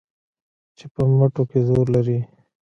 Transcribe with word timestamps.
چې 0.77 0.85
په 0.93 1.01
مټو 1.17 1.43
کې 1.49 1.59
زور 1.67 1.85
لري 1.95 2.19